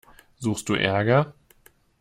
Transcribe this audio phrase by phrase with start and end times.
[0.39, 1.35] Suchst du Ärger?